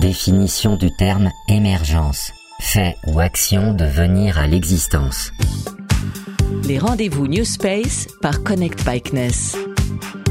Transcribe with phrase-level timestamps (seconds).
[0.00, 2.32] Définition du terme émergence.
[2.58, 5.30] Fait ou action de venir à l'existence.
[6.64, 9.58] Les rendez-vous New Space par Connect Bikeness.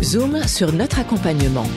[0.02, 1.68] Zoom sur notre accompagnement.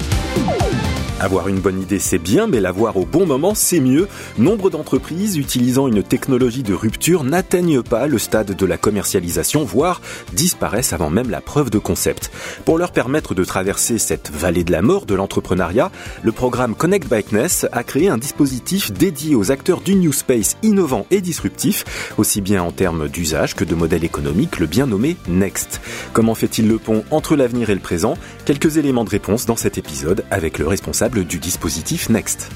[1.23, 4.09] Avoir une bonne idée, c'est bien, mais l'avoir au bon moment, c'est mieux.
[4.39, 10.01] Nombre d'entreprises utilisant une technologie de rupture n'atteignent pas le stade de la commercialisation, voire
[10.33, 12.33] disparaissent avant même la preuve de concept.
[12.65, 15.93] Pour leur permettre de traverser cette vallée de la mort de l'entrepreneuriat,
[16.25, 21.07] le programme Connect Bikeness a créé un dispositif dédié aux acteurs du New Space innovant
[21.13, 21.85] et disruptif,
[22.19, 25.81] aussi bien en termes d'usage que de modèle économique, le bien nommé Next.
[26.15, 28.19] Comment fait-il le pont entre l'avenir et le présent?
[28.45, 32.49] Quelques éléments de réponse dans cet épisode avec le responsable du dispositif Next.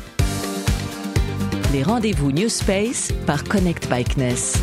[1.73, 4.55] Les rendez-vous New Space par Connect Bikeness.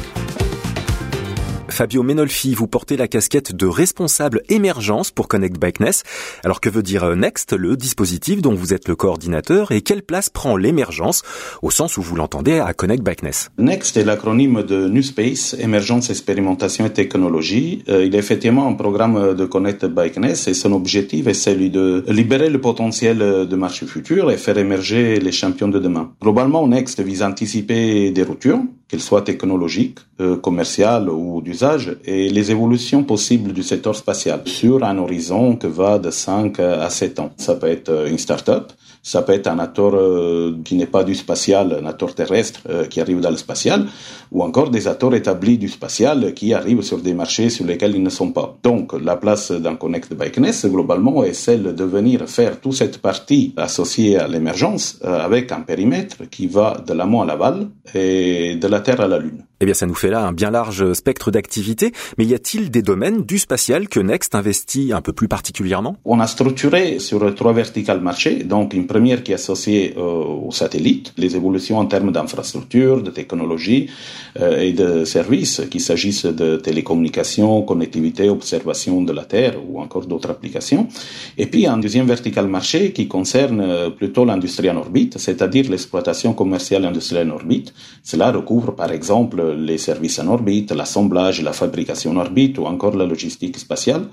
[1.74, 6.04] Fabio Menolfi, vous portez la casquette de responsable émergence pour Connect Bikeness.
[6.44, 10.04] Alors que veut dire euh, Next, le dispositif dont vous êtes le coordinateur, et quelle
[10.04, 11.24] place prend l'émergence
[11.64, 16.12] au sens où vous l'entendez à Connect Bikeness Next est l'acronyme de New Space, émergence,
[16.12, 17.84] expérimentation et technologie.
[17.90, 22.06] Euh, il est effectivement un programme de Connect Bikeness et son objectif est celui de
[22.08, 26.12] libérer le potentiel de marché futur et faire émerger les champions de demain.
[26.22, 32.30] Globalement, Next vise à anticiper des ruptures, qu'elles soient technologiques, euh, commerciales ou d'usage et
[32.30, 37.20] les évolutions possibles du secteur spatial sur un horizon que va de 5 à 7
[37.20, 37.32] ans.
[37.38, 38.72] Ça peut être une start-up,
[39.06, 42.86] ça peut être un acteur euh, qui n'est pas du spatial, un acteur terrestre euh,
[42.86, 43.86] qui arrive dans le spatial,
[44.32, 48.02] ou encore des acteurs établis du spatial qui arrivent sur des marchés sur lesquels ils
[48.02, 48.58] ne sont pas.
[48.64, 53.54] Donc la place d'un Connect Bikeness, globalement, est celle de venir faire toute cette partie
[53.58, 58.68] associée à l'émergence euh, avec un périmètre qui va de l'amont à l'aval et de
[58.68, 59.46] la Terre à la Lune.
[59.64, 61.94] Eh bien, ça nous fait là un bien large spectre d'activités.
[62.18, 65.96] Mais y a-t-il des domaines du spatial que Next investit un peu plus particulièrement?
[66.04, 68.44] On a structuré sur trois verticales marchés.
[68.44, 73.10] Donc, une première qui est associée euh, aux satellites, les évolutions en termes d'infrastructures, de
[73.10, 73.90] technologies
[74.38, 80.08] euh, et de services, qu'il s'agisse de télécommunications, connectivité, observation de la Terre ou encore
[80.08, 80.90] d'autres applications.
[81.38, 86.34] Et puis, un deuxième vertical marché qui concerne euh, plutôt l'industrie en orbite, c'est-à-dire l'exploitation
[86.34, 87.74] commerciale industrielle en orbite.
[88.04, 92.96] Cela recouvre, par exemple, les services en orbite, l'assemblage la fabrication en orbite ou encore
[92.96, 94.08] la logistique spatiale.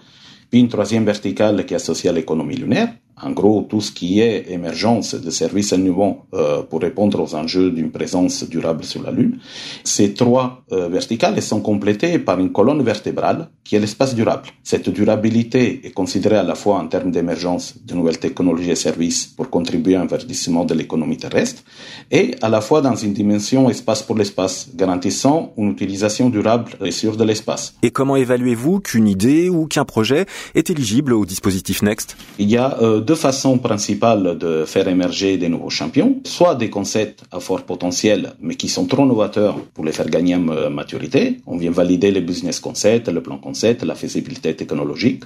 [0.50, 4.20] Puis une troisième verticale qui est associée à l'économie lunaire, en gros tout ce qui
[4.20, 9.10] est émergence de services innovants euh, pour répondre aux enjeux d'une présence durable sur la
[9.10, 9.38] Lune.
[9.84, 14.48] Ces trois euh, verticales sont complétées par une colonne vertébrale qui est l'espace durable.
[14.62, 19.26] Cette durabilité est considérée à la fois en termes d'émergence de nouvelles technologies et services
[19.26, 21.62] pour contribuer à un verdissement de l'économie terrestre
[22.10, 26.90] et à la fois dans une dimension espace pour l'espace, garantissant une utilisation durable et
[26.90, 27.74] sûre de l'espace.
[27.82, 32.16] Et comment évaluez-vous qu'une idée ou qu'un projet est éligible au dispositif Next?
[32.38, 36.70] Il y a euh, deux façons principales de faire émerger des nouveaux champions, soit des
[36.70, 41.40] concepts à fort potentiel, mais qui sont trop novateurs pour les faire gagner en maturité.
[41.44, 45.24] On vient valider les business concepts, le plan concept, la faisabilité technologique.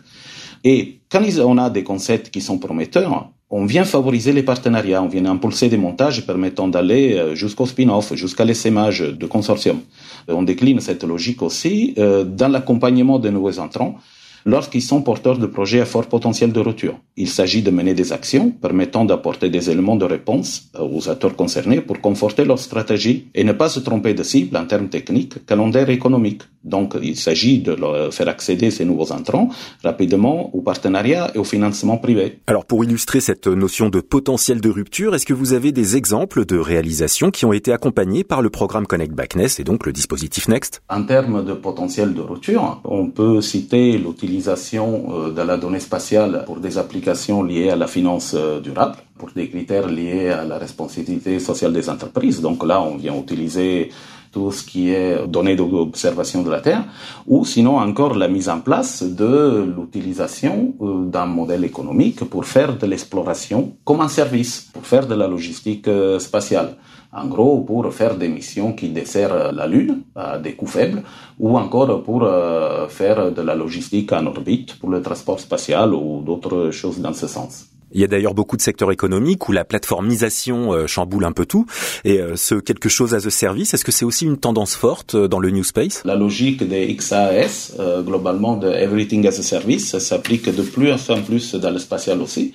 [0.71, 0.78] Et
[1.11, 5.27] quand on a des concepts qui sont prometteurs, on vient favoriser les partenariats, on vient
[5.27, 9.83] impulser des montages permettant d'aller euh, jusqu'au spin-off, jusqu'à l'essaimage de consortiums.
[10.28, 13.97] On décline cette logique aussi euh, dans l'accompagnement des nouveaux entrants
[14.44, 16.99] lorsqu'ils sont porteurs de projets à fort potentiel de rupture.
[17.16, 21.37] Il s'agit de mener des actions permettant d'apporter des éléments de réponse euh, aux acteurs
[21.37, 25.44] concernés pour conforter leur stratégie et ne pas se tromper de cible en termes techniques,
[25.47, 26.43] calendaire et économiques.
[26.65, 29.50] Donc, il s'agit de leur faire accéder ces nouveaux entrants
[29.82, 32.38] rapidement au partenariat et au financement privé.
[32.47, 36.47] Alors, pour illustrer cette notion de potentiel de rupture, est-ce que vous avez des exemples
[36.47, 40.49] de réalisations qui ont été accompagnées par le programme Connect Backness et donc le dispositif
[40.49, 40.82] Next?
[40.88, 43.99] En termes de potentiel de rupture, on peut citer
[44.37, 49.31] euh, de la donnée spatiale pour des applications liées à la finance euh, durable pour
[49.31, 52.41] des critères liés à la responsabilité sociale des entreprises.
[52.41, 53.91] Donc là, on vient utiliser
[54.34, 56.84] tout ce qui est données d'observation de la Terre,
[57.27, 59.34] ou sinon encore la mise en place de
[59.77, 65.14] l'utilisation euh, d'un modèle économique pour faire de l'exploration comme un service, pour faire de
[65.14, 66.70] la logistique euh, spatiale.
[67.12, 71.03] En gros, pour faire des missions qui desserrent la Lune à des coûts faibles,
[71.38, 76.23] ou encore pour euh, faire de la logistique en orbite pour le transport spatial ou
[76.26, 77.74] d'autres choses dans ce sens.
[77.94, 81.46] Il y a d'ailleurs beaucoup de secteurs économiques où la plateformisation euh, chamboule un peu
[81.46, 81.67] tout.
[82.05, 85.14] Et euh, ce quelque chose as a service, est-ce que c'est aussi une tendance forte
[85.14, 86.02] euh, dans le New Space?
[86.05, 87.73] La logique des XaaS,
[88.05, 92.52] globalement de Everything as a Service, s'applique de plus en plus dans le spatial aussi.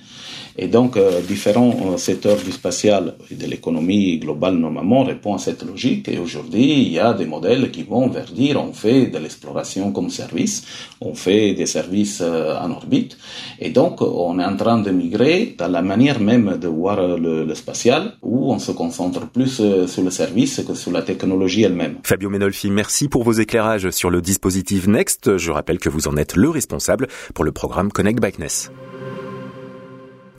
[0.56, 5.38] Et donc, euh, différents euh, secteurs du spatial et de l'économie globale normalement répondent à
[5.38, 6.08] cette logique.
[6.08, 9.92] Et aujourd'hui, il y a des modèles qui vont vers dire on fait de l'exploration
[9.92, 10.64] comme service,
[11.00, 13.16] on fait des services euh, en orbite.
[13.58, 17.54] Et donc, on est en train de migrer dans la manière même de voir le,
[17.54, 21.96] spatial, où on se concentre plus sur le service que sur la technologie elle-même.
[22.04, 25.36] Fabio Menolfi, merci pour vos éclairages sur le dispositif Next.
[25.36, 28.70] Je rappelle que vous en êtes le responsable pour le programme Connect Bikeness.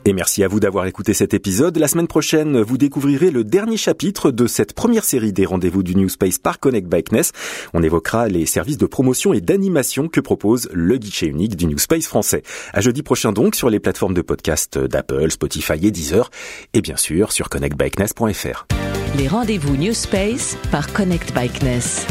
[0.04, 1.78] Et merci à vous d'avoir écouté cet épisode.
[1.78, 5.94] La semaine prochaine, vous découvrirez le dernier chapitre de cette première série des rendez-vous du
[5.94, 7.30] New Space par Connect Bikeness.
[7.72, 11.78] On évoquera les services de promotion et d'animation que propose le guichet unique du New
[11.78, 12.42] Space français.
[12.72, 16.30] À jeudi prochain donc sur les plateformes de podcast d'Apple, Spotify et Deezer.
[16.74, 18.66] Et bien sûr sur connectbikeness.fr.
[19.16, 22.06] Les rendez-vous New Space par Connect Bikeness.